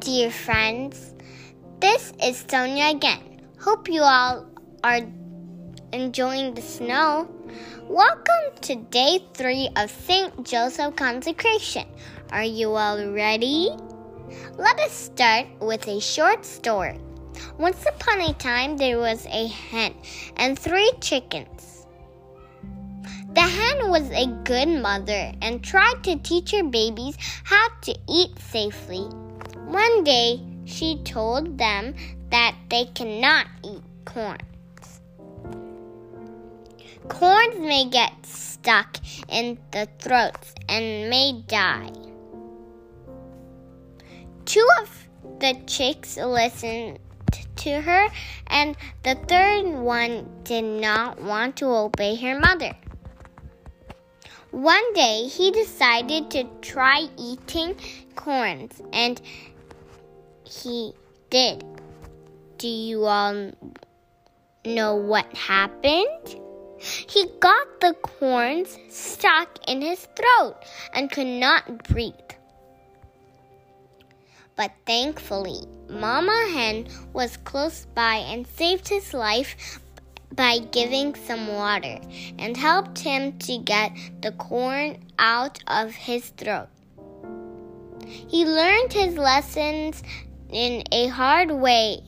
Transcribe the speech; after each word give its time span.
Dear 0.00 0.30
friends. 0.30 1.14
This 1.80 2.12
is 2.22 2.44
Sonia 2.48 2.90
again. 2.90 3.40
Hope 3.58 3.88
you 3.88 4.02
all 4.02 4.46
are 4.84 5.00
enjoying 5.92 6.54
the 6.54 6.60
snow. 6.60 7.30
Welcome 7.88 8.60
to 8.62 8.76
day 8.76 9.24
three 9.32 9.70
of 9.74 9.90
St. 9.90 10.44
Joseph 10.44 10.96
consecration. 10.96 11.86
Are 12.30 12.44
you 12.44 12.72
all 12.72 13.08
ready? 13.08 13.70
Let 14.58 14.78
us 14.80 14.92
start 14.92 15.46
with 15.60 15.88
a 15.88 15.98
short 16.00 16.44
story. 16.44 17.00
Once 17.56 17.82
upon 17.86 18.20
a 18.20 18.34
time, 18.34 18.76
there 18.76 18.98
was 18.98 19.24
a 19.26 19.46
hen 19.46 19.94
and 20.36 20.58
three 20.58 20.90
chickens. 21.00 21.86
The 23.32 23.40
hen 23.40 23.88
was 23.90 24.10
a 24.10 24.26
good 24.44 24.68
mother 24.68 25.32
and 25.40 25.64
tried 25.64 26.04
to 26.04 26.16
teach 26.16 26.50
her 26.50 26.64
babies 26.64 27.16
how 27.44 27.68
to 27.82 27.94
eat 28.08 28.38
safely. 28.40 29.08
One 29.66 30.04
day, 30.04 30.40
she 30.64 31.02
told 31.02 31.58
them 31.58 31.94
that 32.30 32.54
they 32.70 32.84
cannot 32.94 33.46
eat 33.64 33.82
corns. 34.04 35.00
Corns 37.08 37.58
may 37.58 37.88
get 37.88 38.12
stuck 38.24 38.96
in 39.28 39.58
the 39.72 39.88
throats 39.98 40.54
and 40.68 41.10
may 41.10 41.42
die. 41.48 41.90
Two 44.44 44.66
of 44.80 45.08
the 45.40 45.56
chicks 45.66 46.16
listened 46.16 47.00
to 47.56 47.80
her, 47.80 48.08
and 48.46 48.76
the 49.02 49.16
third 49.26 49.66
one 49.66 50.28
did 50.44 50.62
not 50.62 51.20
want 51.20 51.56
to 51.56 51.66
obey 51.66 52.14
her 52.14 52.38
mother. 52.38 52.76
One 54.52 54.92
day 54.94 55.26
he 55.26 55.50
decided 55.50 56.30
to 56.30 56.44
try 56.62 57.08
eating 57.18 57.76
corns, 58.14 58.80
and 58.92 59.20
he 60.46 60.92
did. 61.30 61.64
Do 62.58 62.68
you 62.68 63.04
all 63.04 63.52
know 64.64 64.96
what 64.96 65.26
happened? 65.36 66.40
He 66.78 67.26
got 67.40 67.80
the 67.80 67.94
corns 68.02 68.78
stuck 68.88 69.58
in 69.68 69.80
his 69.80 70.06
throat 70.16 70.56
and 70.94 71.10
could 71.10 71.26
not 71.26 71.88
breathe. 71.88 72.14
But 74.56 74.72
thankfully, 74.86 75.66
Mama 75.88 76.48
Hen 76.52 76.86
was 77.12 77.36
close 77.38 77.86
by 77.94 78.16
and 78.16 78.46
saved 78.46 78.88
his 78.88 79.12
life 79.12 79.80
by 80.34 80.58
giving 80.58 81.14
some 81.14 81.48
water 81.48 81.98
and 82.38 82.56
helped 82.56 82.98
him 82.98 83.38
to 83.40 83.58
get 83.58 83.92
the 84.22 84.32
corn 84.32 84.98
out 85.18 85.58
of 85.66 85.94
his 85.94 86.28
throat. 86.30 86.68
He 88.06 88.44
learned 88.44 88.92
his 88.92 89.16
lessons 89.16 90.02
in 90.50 90.82
a 90.92 91.08
hard 91.08 91.50
way. 91.50 92.00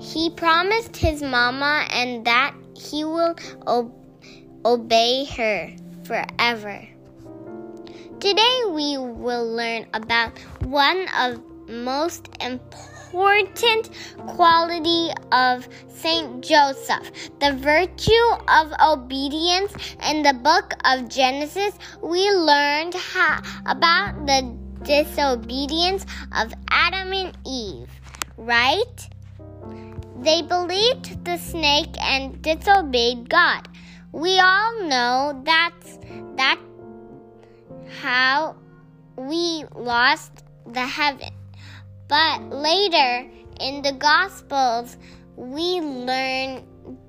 He 0.00 0.30
promised 0.30 0.96
his 0.96 1.22
mama 1.22 1.86
and 1.90 2.24
that 2.26 2.54
he 2.76 3.04
will 3.04 3.36
obey 4.64 5.24
her 5.36 5.70
forever. 6.04 6.86
Today 8.20 8.62
we 8.70 8.96
will 8.98 9.52
learn 9.52 9.86
about 9.92 10.38
one 10.60 11.06
of 11.18 11.42
most 11.68 12.28
important 12.40 13.90
quality 14.28 15.10
of 15.32 15.68
Saint 15.88 16.42
Joseph, 16.44 17.10
the 17.40 17.52
virtue 17.52 18.28
of 18.48 18.72
obedience. 18.80 19.72
In 20.08 20.22
the 20.22 20.34
book 20.34 20.72
of 20.84 21.08
Genesis, 21.08 21.74
we 22.02 22.30
learned 22.30 22.94
how, 22.94 23.42
about 23.66 24.26
the 24.26 24.65
disobedience 24.86 26.06
of 26.36 26.54
Adam 26.70 27.12
and 27.12 27.36
Eve, 27.44 27.90
right? 28.36 29.08
They 30.20 30.42
believed 30.42 31.24
the 31.24 31.36
snake 31.36 31.94
and 32.00 32.40
disobeyed 32.40 33.28
God. 33.28 33.68
We 34.12 34.38
all 34.38 34.88
know 34.88 35.42
that's 35.44 35.98
that 36.36 36.58
how 38.00 38.56
we 39.16 39.64
lost 39.74 40.44
the 40.66 40.86
heaven. 40.86 41.30
But 42.08 42.50
later 42.50 43.28
in 43.60 43.82
the 43.82 43.92
Gospels, 43.92 44.96
we 45.36 45.80
learn 45.80 46.64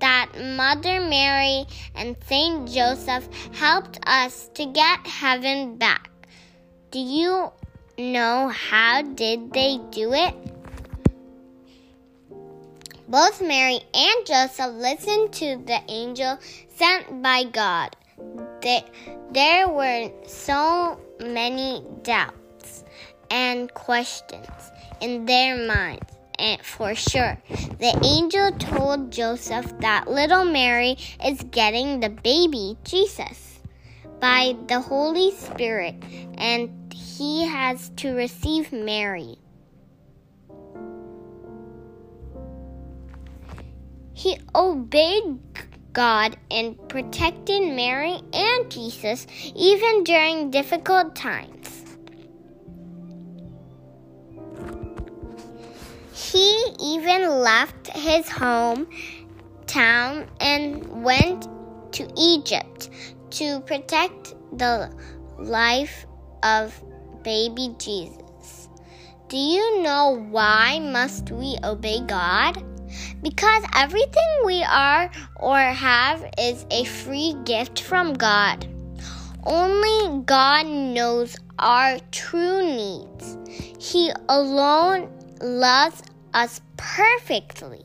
that 0.00 0.30
Mother 0.38 1.00
Mary 1.00 1.64
and 1.94 2.16
Saint 2.26 2.68
Joseph 2.70 3.28
helped 3.54 3.98
us 4.06 4.48
to 4.54 4.66
get 4.66 5.06
heaven 5.06 5.76
back. 5.78 6.10
Do 6.90 6.98
you 6.98 7.50
know 7.98 8.48
how 8.48 9.02
did 9.02 9.52
they 9.52 9.78
do 9.90 10.12
it? 10.12 10.34
Both 13.08 13.42
Mary 13.42 13.80
and 13.92 14.26
Joseph 14.26 14.74
listened 14.74 15.32
to 15.34 15.62
the 15.66 15.80
angel 15.88 16.38
sent 16.76 17.22
by 17.22 17.44
God. 17.44 17.94
They, 18.62 18.84
there 19.32 19.68
were 19.68 20.10
so 20.26 20.98
many 21.20 21.84
doubts 22.02 22.84
and 23.30 23.72
questions 23.74 24.48
in 25.00 25.26
their 25.26 25.66
minds. 25.66 26.06
And 26.38 26.60
for 26.62 26.94
sure, 26.94 27.38
the 27.50 28.00
angel 28.02 28.52
told 28.52 29.10
Joseph 29.10 29.78
that 29.80 30.08
little 30.08 30.44
Mary 30.44 30.96
is 31.24 31.42
getting 31.50 32.00
the 32.00 32.08
baby 32.08 32.76
Jesus 32.84 33.51
by 34.22 34.54
the 34.68 34.80
Holy 34.80 35.32
Spirit, 35.32 35.96
and 36.38 36.70
he 36.94 37.44
has 37.44 37.88
to 37.96 38.14
receive 38.14 38.72
Mary. 38.72 39.36
He 44.14 44.38
obeyed 44.54 45.40
God 45.92 46.36
and 46.52 46.78
protected 46.88 47.62
Mary 47.74 48.20
and 48.32 48.70
Jesus 48.70 49.26
even 49.56 50.04
during 50.04 50.52
difficult 50.52 51.16
times. 51.16 51.96
He 56.14 56.64
even 56.80 57.28
left 57.28 57.88
his 57.88 58.28
home 58.28 58.86
town 59.66 60.28
and 60.38 61.02
went 61.02 61.48
to 61.90 62.08
Egypt 62.16 62.88
to 63.32 63.60
protect 63.60 64.34
the 64.56 64.90
life 65.38 66.06
of 66.42 66.78
baby 67.22 67.74
Jesus. 67.78 68.68
Do 69.28 69.36
you 69.36 69.82
know 69.82 70.26
why 70.30 70.78
must 70.78 71.30
we 71.30 71.56
obey 71.64 72.00
God? 72.00 72.62
Because 73.22 73.64
everything 73.74 74.30
we 74.44 74.62
are 74.62 75.10
or 75.36 75.58
have 75.58 76.28
is 76.38 76.66
a 76.70 76.84
free 76.84 77.34
gift 77.44 77.80
from 77.80 78.12
God. 78.12 78.68
Only 79.44 80.22
God 80.24 80.66
knows 80.66 81.36
our 81.58 81.98
true 82.10 82.62
needs. 82.62 83.38
He 83.78 84.12
alone 84.28 85.08
loves 85.40 86.02
us 86.34 86.60
perfectly. 86.76 87.84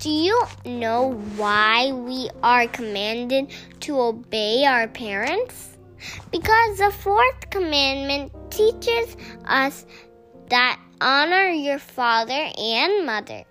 Do 0.00 0.10
you 0.10 0.42
know 0.64 1.12
why 1.36 1.92
we 1.92 2.30
are 2.42 2.66
commanded 2.66 3.50
to 3.80 4.00
obey 4.00 4.64
our 4.64 4.88
parents? 4.88 5.76
Because 6.30 6.78
the 6.78 6.90
fourth 6.90 7.50
commandment 7.50 8.32
teaches 8.50 9.16
us 9.46 9.86
that 10.48 10.80
honor 11.00 11.48
your 11.48 11.78
father 11.78 12.50
and 12.58 13.06
mother. 13.06 13.44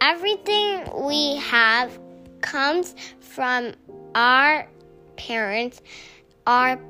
Everything 0.00 1.06
we 1.06 1.36
have 1.36 1.98
comes 2.40 2.94
from 3.20 3.74
our 4.14 4.68
parents. 5.16 5.80
Our 6.46 6.80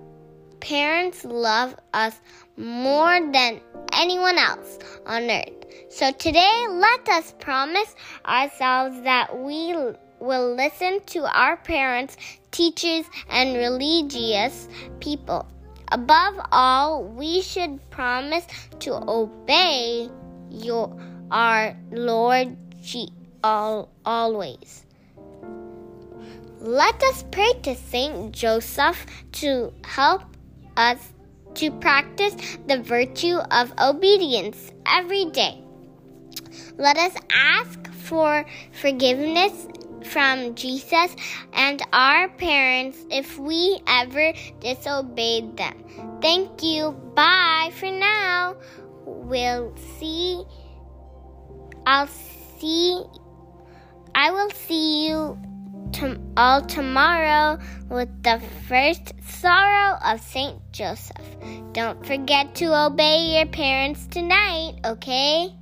parents 0.61 1.25
love 1.25 1.77
us 1.93 2.19
more 2.57 3.21
than 3.33 3.61
anyone 3.93 4.39
else 4.39 4.79
on 5.07 5.31
earth. 5.31 5.65
So 5.91 6.11
today, 6.13 6.67
let 6.69 7.09
us 7.09 7.35
promise 7.39 7.95
ourselves 8.27 9.01
that 9.03 9.39
we 9.39 9.75
will 10.21 10.55
listen 10.55 11.01
to 11.07 11.25
our 11.25 11.57
parents, 11.57 12.17
teachers, 12.51 13.07
and 13.29 13.57
religious 13.57 14.69
people. 15.01 15.47
Above 15.93 16.35
all, 16.51 17.05
we 17.05 17.41
should 17.43 17.79
promise 17.91 18.47
to 18.81 18.93
obey 19.09 20.09
your 20.51 20.97
our 21.31 21.77
Lord 21.91 22.57
she 22.83 23.09
all, 23.43 23.91
always. 24.05 24.85
Let 26.61 27.03
us 27.03 27.25
pray 27.31 27.53
to 27.63 27.75
Saint 27.75 28.33
Joseph 28.33 29.05
to 29.33 29.73
help 29.85 30.23
us 30.77 31.14
to 31.57 31.71
practice 31.71 32.35
the 32.67 32.83
virtue 32.83 33.39
of 33.51 33.73
obedience 33.79 34.73
every 34.87 35.27
day. 35.27 35.61
Let 36.77 36.97
us 36.97 37.15
ask 37.33 37.93
for 37.93 38.45
forgiveness 38.73 39.69
from 40.05 40.55
Jesus 40.55 41.17
and 41.53 41.81
our 41.93 42.29
parents 42.29 42.99
if 43.11 43.39
we 43.39 43.81
ever 43.87 44.33
disobeyed 44.61 45.57
them. 45.57 45.75
Thank 46.21 46.63
you. 46.63 46.93
Bye 47.15 47.71
for 47.75 47.91
now. 47.91 48.57
We'll 49.07 49.75
see 49.99 50.45
I'll 51.87 52.09
see 52.59 53.03
I 54.15 54.31
will 54.31 54.51
see 54.51 55.09
you 55.09 55.39
to, 55.95 56.21
all 56.37 56.61
tomorrow 56.63 57.59
with 57.89 58.09
the 58.23 58.41
first 58.69 59.13
sorrow 59.23 59.97
of 60.05 60.21
Saint 60.21 60.61
Joseph. 60.73 61.17
Don't 61.73 62.05
forget 62.05 62.55
to 62.57 62.75
obey 62.87 63.37
your 63.37 63.47
parents 63.47 64.07
tonight, 64.07 64.75
okay? 64.85 65.55